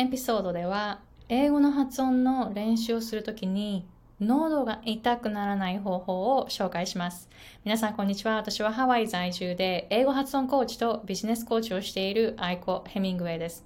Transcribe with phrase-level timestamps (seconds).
[0.00, 3.86] エピソードでは英語の発音の練習をするときに
[4.18, 7.28] 喉が痛くならない方法を紹介します。
[7.66, 8.36] 皆さん、こんにちは。
[8.36, 13.62] 私はハワイ在住で英語発音コーチとビジネスコーチをしているアイコ・ヘミングウェイです。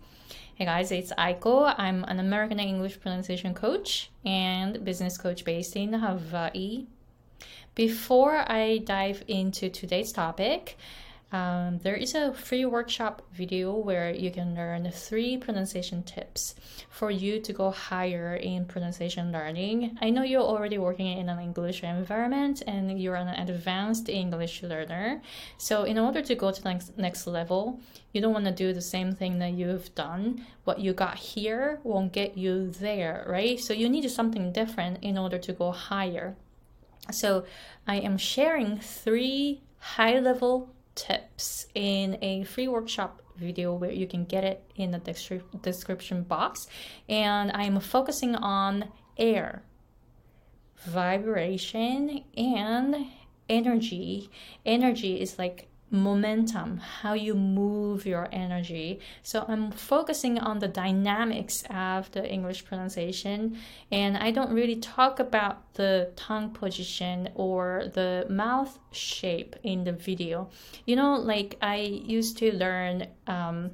[0.59, 1.73] Hey guys, it's Aiko.
[1.77, 6.87] I'm an American English pronunciation coach and business coach based in Hawaii.
[7.77, 10.77] Before I dive into today's topic,
[11.35, 16.55] Um, there is a free workshop video where you can learn three pronunciation tips
[16.91, 19.99] for you to go higher in pronunciation learning.
[20.01, 25.23] I know you're already working in an English environment and you're an advanced English learner.
[25.59, 27.81] So, in order to go to the next, next level,
[28.13, 30.47] you don't want to do the same thing that you've done.
[30.63, 33.59] What you got here won't get you there, right?
[33.59, 36.37] So, you need something different in order to go higher.
[37.11, 37.45] So,
[37.89, 44.25] I am sharing three high level tips in a free workshop video where you can
[44.25, 44.99] get it in the
[45.63, 46.67] description box.
[47.09, 49.65] And I'm focusing on air,
[50.87, 53.07] vibration, and
[53.49, 54.31] energy.
[54.65, 59.01] Energy is like momentum, how you move your energy.
[59.23, 63.59] So I'm focusing on the dynamics of the English pronunciation,
[63.91, 69.93] and I don't really talk about the tongue position or the mouth shape in the
[69.93, 70.51] video.
[70.85, 73.07] You know, like I used to learn.
[73.27, 73.71] Um,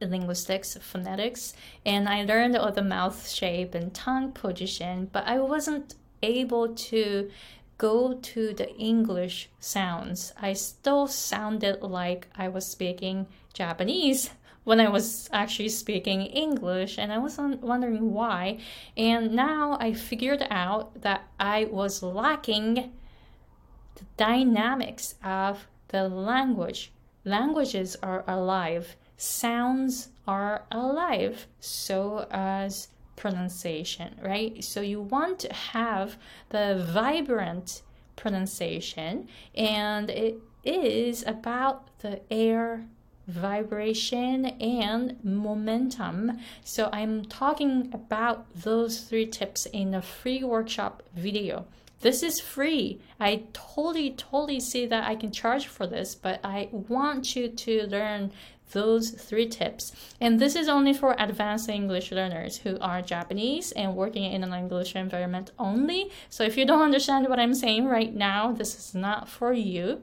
[0.00, 1.54] linguistics, phonetics,
[1.86, 7.30] and I learned all the mouth shape and tongue position, but I wasn't able to
[7.78, 10.32] go to the English sounds.
[10.40, 14.30] I still sounded like I was speaking Japanese
[14.64, 18.58] when I was actually speaking English, and I was wondering why.
[18.96, 22.92] And now I figured out that I was lacking
[23.94, 26.92] the dynamics of the language.
[27.24, 34.62] Languages are alive, sounds are alive, so as pronunciation, right?
[34.62, 36.16] So you want to have
[36.50, 37.82] the vibrant
[38.16, 42.86] pronunciation, and it is about the air
[43.26, 46.38] vibration and momentum.
[46.62, 51.66] So I'm talking about those three tips in a free workshop video.
[52.00, 53.00] This is free.
[53.18, 57.86] I totally, totally see that I can charge for this, but I want you to
[57.86, 58.30] learn
[58.71, 59.93] those three tips.
[60.21, 64.53] And this is only for advanced English learners who are Japanese and working in an
[64.53, 66.11] English environment only.
[66.29, 70.01] So if you don't understand what I'm saying right now, this is not for you.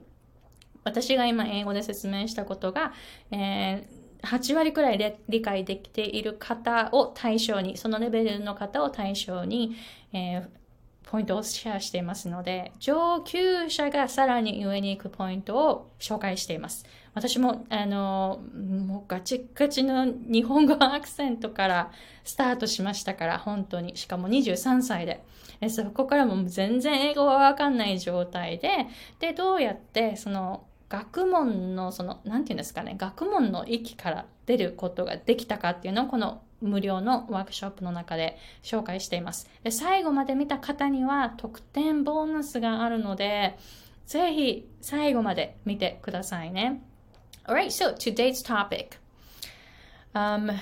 [0.84, 2.92] 私が今英語で説明したことが、
[3.32, 9.74] えー、8割くらい理解できている方を対象に、そのレベルの方を対象に、
[10.12, 10.48] えー、
[11.11, 16.85] ポイントをシェアしていますので、上級者がさらに上に行くポイントを紹介しています。
[17.13, 21.91] 私も、あの、もうガチガチの日本語アクセントから
[22.23, 23.97] スタートしましたから、本当に。
[23.97, 25.22] しかも23歳で。
[25.67, 28.88] そこからも全然英語はわかんない状態で、
[29.19, 39.50] で、どうやって、その、学問の、その、なんていうんですかね、学問の域から出ることができたかっていうのを、この無料のワークショップの中で紹介しています。
[39.63, 43.57] で最後まで見た方には特典ボーナスがあるので、
[44.06, 46.84] ぜひ最後まで見てくださいね。
[47.46, 48.97] Alright, so today's topic.
[50.13, 50.53] Um,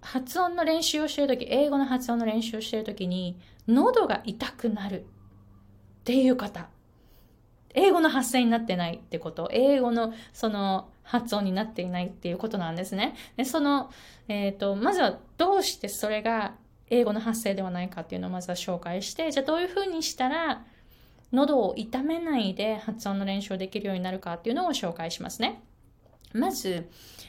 [0.00, 5.04] 発音の練習をしているとき、英語の発音の練習をしているときに、喉が痛くなるっ
[6.04, 6.68] ていう方。
[7.76, 9.48] 英語の発声になってないってこと？
[9.52, 13.14] 英語のその発音になっていないっていうことなんですね。
[13.36, 13.90] で、その、
[14.28, 16.54] えっ、ー、と、まずはどうしてそれが
[16.90, 20.64] 英語の発声ではないかっていうのをまずは紹介して、じゃあどういうふうにしたら
[21.32, 25.62] 喉を痛めないで発音の練習できるようになるかっていうのを紹介しますね。
[26.32, 26.88] まず、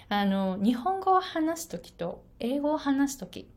[0.10, 3.48] あの、日本語を話すときと英語を話すとき、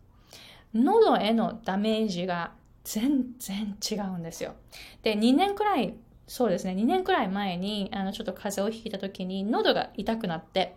[0.75, 2.53] 喉へのダメージが
[2.85, 4.55] 全然違うんですよ。
[5.03, 5.95] で、2年くらい、
[6.31, 10.77] そうですね、2年くらい前に、あの、ちょっと風邪をひいたときに喉が痛くなって、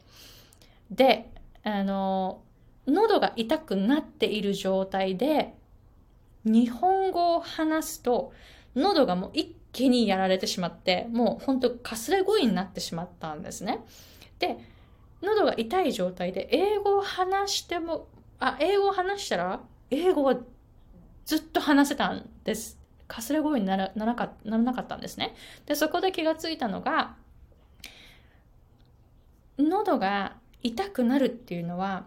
[0.89, 1.29] で、
[1.63, 2.41] あの、
[2.87, 5.53] 喉が痛くなっている状態で、
[6.43, 8.33] 日本語を話すと、
[8.75, 13.85] 喉がもう一気にやられてしまって、もう本当かすれ声になってしまったんですね。
[14.39, 14.57] で、
[15.21, 18.07] 喉が痛い状態で英語を話しても、
[18.39, 19.61] あ、英語を話したら、
[19.91, 20.35] 英語は
[21.25, 22.82] ずっと話せたんです。
[23.07, 25.35] かすれ声にならならかならなかったんですね。
[25.65, 27.15] で、そこで気がついたのが、
[29.57, 32.05] 喉が痛くなるっていうのは、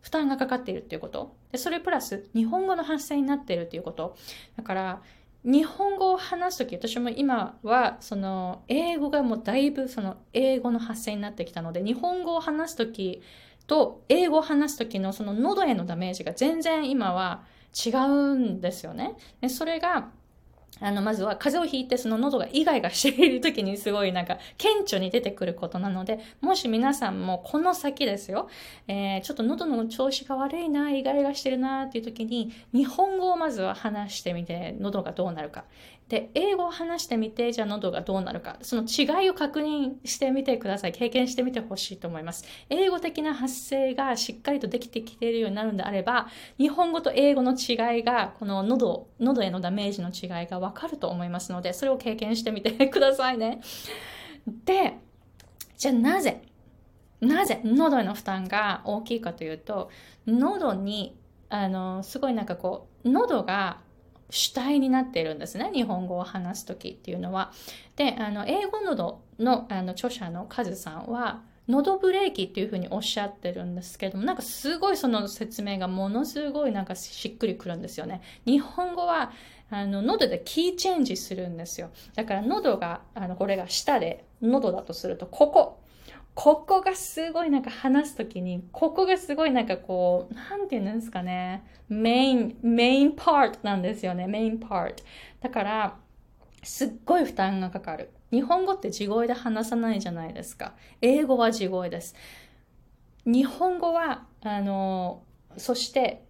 [0.00, 1.34] 負担がかかっているっていうこと。
[1.52, 4.16] で、それプラス、日本語の発声になっているっていうこと。
[4.56, 5.02] だから、
[5.44, 13.22] 日本語を話すとき、私も今は、その、英語がもうだいぶその、英語の発声になってきたので、日本語を話すとき
[13.66, 17.42] と英語を話す時のその喉へのダメージが全然今は
[17.72, 19.14] 違うんですよね。
[19.40, 20.10] でそれが
[20.80, 28.48] あの、まずは風邪をひいてその喉がイガイガしている時にすごいなんか顕著に出てくることなので、もし皆さんもこの先ですよ、
[28.88, 35.64] えー、ちょっと喉の調子が悪いな、イガイガしてるなっていう時に、日本語をまずは話してみて、喉がどうなるか。
[36.08, 38.58] で、英語を話してみて、じゃあ喉がどうなるか。
[38.62, 40.92] その違いを確認してみてください。
[40.92, 42.44] 経験してみてほしいと思います。
[42.68, 46.28] 英語的な発声がしっかりとできてきているようになるんであれば、
[46.58, 53.60] 日本語と英語の違いが、この喉、喉へのダメージの違いがわかると思いますので、それを経験してみてくださいね。
[54.64, 54.98] で、
[55.76, 56.42] じゃあなぜ
[57.22, 59.90] なぜ喉への負担が大きいかというと、
[60.26, 61.16] 喉に、
[61.48, 63.78] あの、すごいなんかこう、喉が
[64.32, 65.70] 主体になっているんですね。
[65.74, 67.52] 日本語を話す時っていうのは。
[67.96, 78.22] で、あの、英語喉のあの著者のカズさんは、喉ブレーキっていうふうにおっしゃってるんですけども、なんかすごいその説明がものすごいなんかしっくりくるんですよね。
[78.46, 79.32] 日本語は、
[79.70, 81.90] あの、喉でキーチェンジするんですよ。
[82.14, 85.81] だから喉が、あの、これが下で、喉だとすると、ここ、
[86.34, 91.64] ここがすごいなんか話すときに、ここがすごいなんかこう、なんて言うんですかね。
[91.88, 94.26] メイン、メインパートなんですよね。
[94.26, 95.04] メインパート。
[95.40, 95.96] だから、
[96.62, 98.10] すっごい負担がかかる。
[98.30, 100.74] 日本語って地声で話さないじゃないですか。
[101.02, 102.14] 英語は地声です。
[103.26, 105.22] 日本語は、あの、
[105.58, 106.24] そして、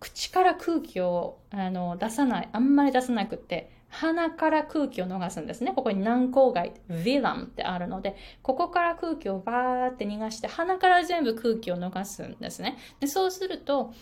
[0.00, 5.72] 口から空気をあの出さない、あんまり出さなくて、鼻から空気を逃すんですね。
[5.74, 12.76] ここに軟口蓋、ヴィラムってあるので、ここから空気をバーって逃がして、鼻から全部空気を逃すんですね。
[13.00, 13.94] でそうすると、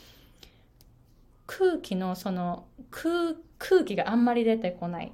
[1.46, 5.12] 空気のその空空気があんまり出てこない。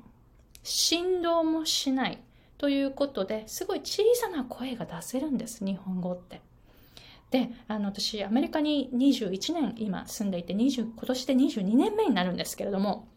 [0.62, 2.22] 振動もしない。
[2.58, 6.42] ということで、すごい小さな声が出せるんです、日本語って。
[7.30, 13.08] で、あの、私、アメリカに21年今住んでいて、20今年で22年目になるんですけれども、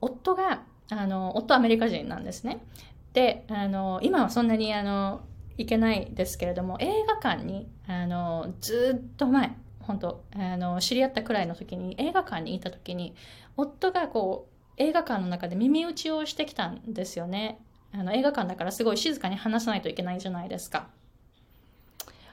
[0.00, 2.64] 夫が、あの、夫アメリカ人なんですね。
[3.12, 5.22] で、あの、今はそんなに、あの、
[5.58, 13.14] 行けないですけれども、映画館に、あの、ずっと前、本当あの、知り合ったくらいの時に、映画館にいた時に、
[13.56, 17.60] 夫がこう、映画館の中で耳打ちをしてきたんですよね。
[17.92, 20.88] あの、映画館だからすごい静かに話さないといけないじゃないですか。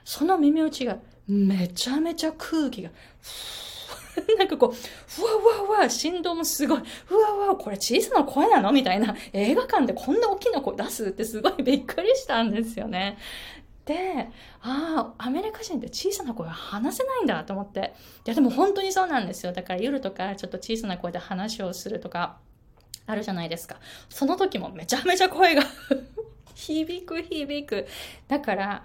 [0.05, 2.91] その耳打ちがめちゃめちゃ空気が、
[4.37, 8.71] なんかこう、ふわふわふわ、振動もすごい、ふわふわ、これ小さな声なの？
[8.71, 13.17] みたいな、 映画館でこんな大きな声出すってすごいびっくりしたんですよね。
[13.85, 14.27] で、
[14.61, 17.93] ああ、アメリカ人って小さな声話せないんだと思って。
[18.25, 19.53] いや、でも本当にそうなんですよ。
[19.53, 22.37] だから夜とかちょっと小さな声で話をするとか、
[23.05, 23.77] あるじゃないですか。
[24.09, 25.63] その時もめちゃめちゃ声が
[26.53, 27.87] 響く響く。
[28.27, 28.83] だから、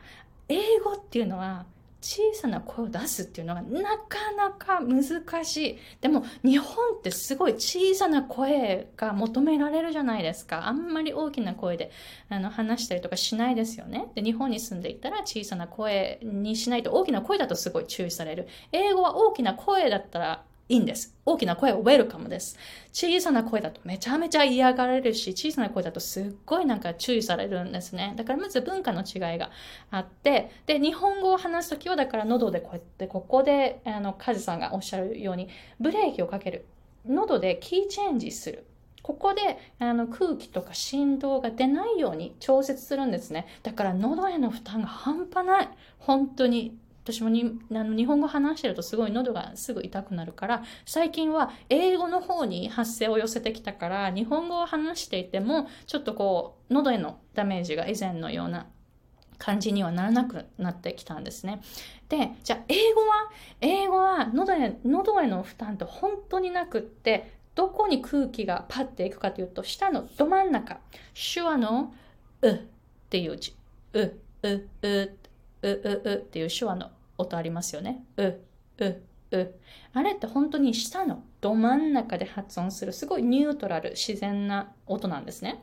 [0.48, 1.66] 英語っていうのは
[2.02, 5.78] 小さな声を出すっていうのがなかなか難しい。
[6.00, 10.66] でも日本ってすごい小さな声が求められるじゃないですか。
[10.66, 11.90] あんまり大きな声で
[12.28, 14.10] あの話したりとかしないですよね。
[14.14, 18.48] で、日本に住んでいたら小さな声にしないと大きな声だとすごい注意される。
[18.72, 21.14] 英語は大きな声だったらいいんです。
[21.26, 22.56] 大きな声はウェルカムです。
[22.92, 28.14] 小さな声だとめちゃめちゃ嫌がられるし、小さな声だとすっごいなんか注意されるんですね。
[28.16, 29.50] だからまず文化の違いが
[29.90, 36.64] あって、で、日本語を話すときはだから喉でこうやってここで、あの、カズさんがおっしゃるように、ブレーキをかける。
[37.06, 38.64] 喉でキーチェンジする。
[39.02, 43.46] ここであの空気とか振動が出ないように調節するんですね。
[43.62, 45.68] だから喉への負担が半端ない。
[45.98, 46.78] 本当に。
[47.04, 58.66] 私もにあの日本語話してるとすごい喉がすぐ痛くなるから最近は英語の方に発声を寄せてきたから日本語を話していてもちょっとこう喉へのダメージが以前のような
[59.42, 61.60] 感じにはならなくなってきたんですね。
[62.08, 63.30] で、じゃあ英語は
[63.60, 70.78] 英語は喉へ喉への負担って本当になくってどこに空気がパッていくかというと下のど真ん中。
[71.34, 71.92] 手話の
[72.42, 72.58] うっ
[73.10, 73.56] ていう字。
[73.94, 74.00] う、
[74.44, 75.16] う、う
[75.62, 78.04] う、う、うっていう手話の音ありますよね。
[78.16, 78.40] う、
[78.78, 79.54] う、う。
[79.94, 85.62] あれって本当に下のど真ん中で発音するすごいニュートラル、自然な音なんですね。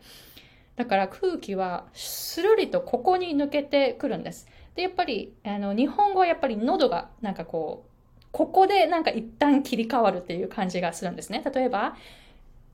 [0.75, 4.47] だから空気はスルリとここに抜けてくるんです。
[4.75, 11.43] で、やっぱりあの日本語はやっぱり喉がなんかこう、ここでなんか一旦切り替わるっていう感じがするんですね。
[11.53, 11.97] 例えば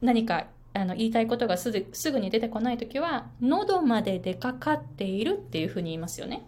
[0.01, 6.45] 何かあの言いたいことがすぐすぐに出てこないときは、喉まで出かかっているっていうふうに言いますよね。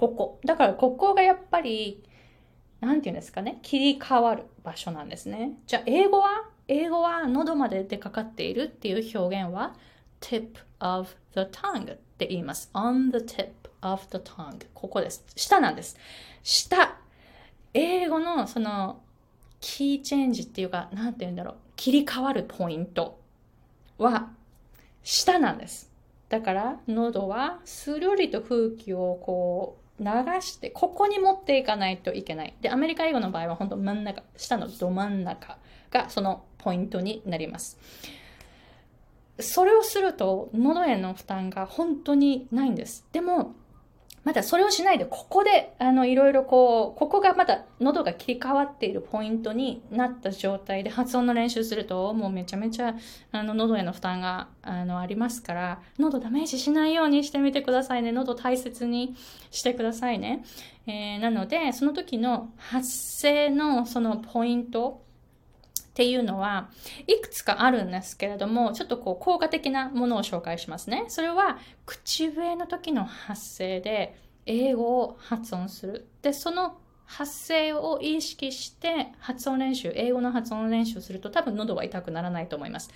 [0.00, 0.40] ここ。
[0.46, 2.02] だからここがやっぱり、
[2.80, 5.58] なんて言うんですかね、切り替わる場所なんですね。
[5.66, 9.74] じゃあ英語は英語は喉まで出かかっているっていう表現は
[10.22, 12.70] tip of the tongue って言います。
[12.72, 13.50] on the tip
[13.82, 15.22] of the tongue ここです。
[15.36, 15.98] 下なんです。
[16.42, 16.96] 下。
[17.74, 19.02] 英語のその
[19.60, 21.54] キーチェンジっていうか、なんて言うんだろう。
[21.76, 23.20] 切り替わるポイント
[23.98, 24.30] は
[25.02, 25.90] 下なんです。
[26.30, 30.06] だから喉はスルリと空気をこう流
[30.40, 32.54] して、ここに持っていかないといけない。
[32.62, 35.58] で、アメリカ英語の場合は本当真ん中、下のど真ん中
[35.90, 37.78] がそのポイントになります。
[39.38, 43.06] それをすると喉への負担が本当にないんです。
[43.12, 43.54] でも、
[44.22, 52.96] まだそれをしないで、ここで、あの、いろいろこう、ここがまだ喉が切り替わっているポイントになった状態で発音の練習すると、もうめちゃめちゃ、
[53.32, 58.12] あの、喉への負担が、あの、ありますから、喉ダメージしないようにしてみてくださいね。
[58.12, 59.16] 喉大切に
[59.50, 60.44] してくださいね。
[60.86, 65.02] えー、なので、その時の発声のそのポイント、
[65.90, 66.70] っていうのは
[67.06, 71.04] いくつかあるんですけれども、ちょっとこう効果的なものを紹介しますね。
[71.08, 74.16] それは口笛の時の発声で
[74.46, 76.08] 英語を発音する。
[76.22, 82.90] で、その発声を意識して発音練習、英語の発音練習すると多分喉は痛くならないと思います。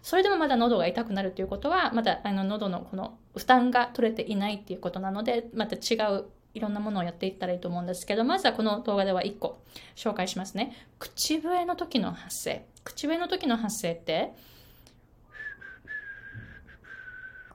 [0.00, 6.24] それでもまだ喉が痛くなるということは、まだあの喉のこの負担が取れていないっていうことなので、また違う
[6.54, 9.62] いろんなものをやっていったらいいと思うんですけど、まずはこの動画では1個
[9.94, 10.74] 紹介しますね。
[10.98, 12.64] 口笛の時の発声。
[12.84, 14.32] 口笛の時の発声って、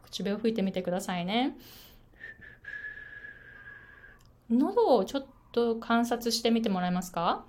[0.06, 1.58] 口笛を吹いてみてくださいね。
[4.50, 7.46] 喉をちょっと観察してみてもらえますか？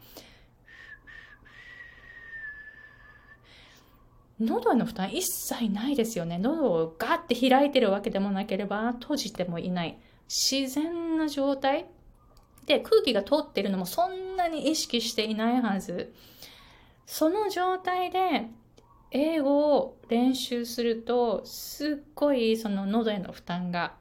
[4.41, 6.39] 喉への負担一切ないですよね。
[6.39, 9.99] 喉をガッて開いてるわけでもなければ閉じてもいない。
[10.29, 11.87] 自然な状態？
[12.67, 16.15] で空気が通ってるのもそんなに意識していないはず。
[17.07, 18.47] その状態で
[19.11, 23.95] 英語を練習するとすっごいその喉への負担が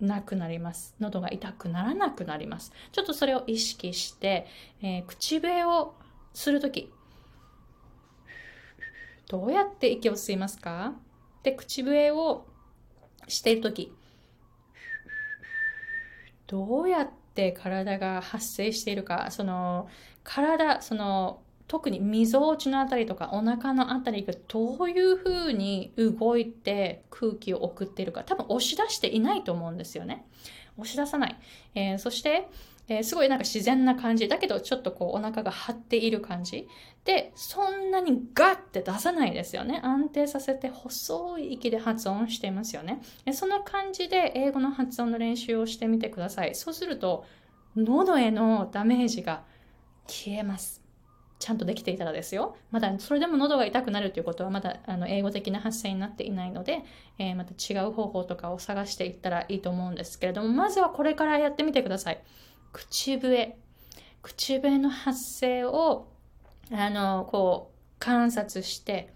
[0.00, 0.94] なくなります。
[1.00, 2.72] 喉が痛くならなくなります。
[2.92, 4.46] ちょっとそれを意識して、
[4.80, 5.94] えー、口笛を
[6.32, 6.92] するとき、
[9.28, 10.92] どうやって息を吸いますか？
[11.42, 12.46] で、口笛を
[13.26, 13.92] しているとき、
[16.46, 19.88] どうやって体が発生しているか、その
[20.22, 30.26] 体、その特にみぞおちのあたりとかお腹のあたりがどういうふうに動いて空気を送っているか、多分押し出していないと思うんですよね。
[30.76, 31.38] 押し出さない。
[31.74, 32.48] えー、そして、
[32.88, 34.28] え、すごいなんか自然な感じ。
[34.28, 36.68] だけどちょっとこうお腹が張っている感じ。
[37.04, 39.80] で、そんなにガッて出さないですよね。
[39.82, 43.00] 安定させて細い息で発音していますよね。
[43.32, 46.54] その感じで英語の発音の練習をしてみてください。
[46.54, 47.24] そうすると、
[47.76, 49.44] 喉へのダメージが
[50.06, 50.84] 消えます。
[51.40, 52.56] ちゃんとできていたらですよ。
[52.70, 56.84] まだそれでも喉が痛くなるということはまだあの英語的な発声になっていないので、
[57.18, 62.22] えー、また違う方法とかを探していったらいいと思うんですけれども、まずはこれからやってみてください。
[62.74, 63.56] 口笛。
[64.20, 66.08] 口笛の発声を、
[66.72, 69.14] あの、こう、観察して、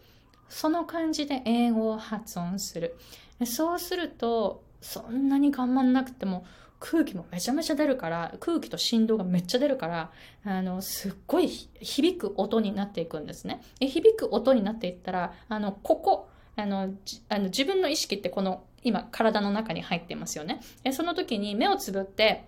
[0.49, 2.97] その感じで英語を発音する。
[3.45, 6.47] そうすると、そんなに頑張んなくても、
[6.79, 10.13] 空気もめちゃめちゃ出るから、空気と振動がめっちゃ出るから、
[10.45, 13.61] あの、すっごい響く音になっていくんですね。
[13.81, 16.95] 響く音になっていったら、あの、ここ、あの、
[17.29, 20.61] あの自分の意識ってこの、今、体の中に入っていますよね。
[20.93, 22.45] その時に目をつぶって、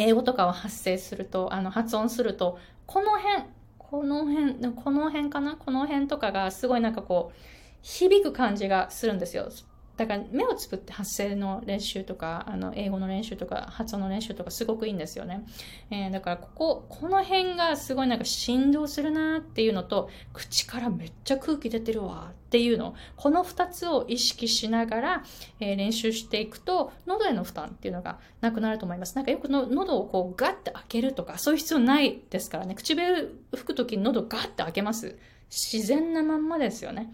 [0.00, 3.44] 英語とかを発声すると、あの、発音すると、この辺、
[3.76, 5.56] この辺、この辺かな？
[5.56, 7.36] この辺とかがすごいなんかこう、
[7.82, 9.50] 響く感じがするんですよ。
[9.96, 15.44] だから目をつぶって発声の練習とか、あの英語の練習とか、発音の練習とかすごくいいんですよね。
[15.90, 25.24] えー、だからここ、この辺がすごいなんか振動するなっていうのと、口からめっちゃ空気出てるわっていうの、この2つを意識しながら、
[25.60, 29.14] えー、練習していくと、喉への負担っていうのがなくなると思います。
[29.16, 32.74] なんかよくの喉をこうガッて開けるとか、そういう必要ないですからね。
[32.74, 35.18] 口笛吹くときに喉ガッて開けます。
[35.50, 37.12] 自然なまんまですよね。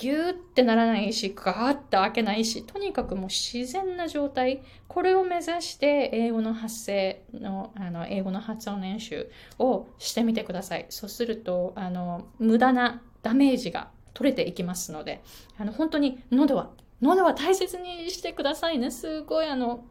[0.00, 10.86] ギューってならないし、ガーって開けないし、とにかくもう自然な状態、これを目指して英語の発声の、あの、英語の発音練習をしてみてください。
[10.88, 15.22] そうすると、あの、無駄なダメージが取れていきますので、
[15.58, 16.70] あの、本当に喉は、
[17.02, 18.90] 喉は大切にしてくださいね。
[18.90, 19.84] すごいあの、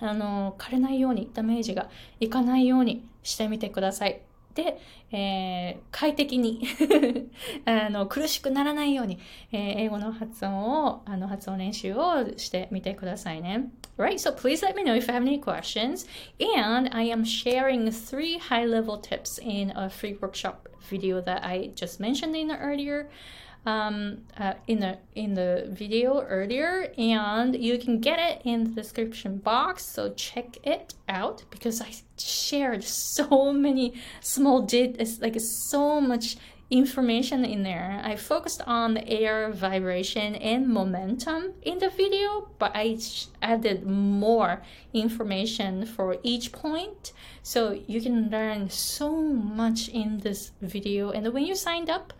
[0.00, 4.22] あの、枯れないように、ダメージがいかないようにしてみてください。
[4.54, 4.78] で、
[5.10, 6.62] えー、快適に
[7.64, 9.18] あの苦しくならないように、
[9.52, 13.70] えー、英語の発音をあの発音練習をしてみてくださいね。
[13.96, 16.06] Right, so please let me know if you have any questions.
[16.40, 21.70] And I am sharing three high level tips in a free workshop video that I
[21.74, 23.08] just mentioned in the earlier
[23.66, 28.70] um, uh, in the in the video earlier, and you can get it in the
[28.70, 29.84] description box.
[29.84, 36.36] So check it out because I shared so many small did like so much
[36.70, 38.00] information in there.
[38.02, 42.98] I focused on the air vibration and momentum in the video, but I
[43.42, 47.12] added more information for each point.
[47.42, 51.10] So you can learn so much in this video.
[51.10, 52.12] And when you signed up,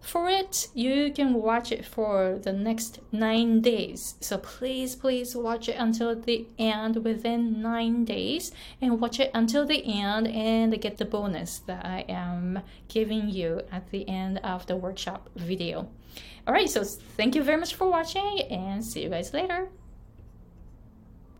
[0.00, 4.14] for it, you can watch it for the next nine days.
[4.20, 9.66] So please, please watch it until the end within nine days and watch it until
[9.66, 14.66] the end and get the bonus that I am giving you at the end of
[14.66, 15.88] the workshop video.
[16.46, 19.68] All right, so thank you very much for watching and see you guys later.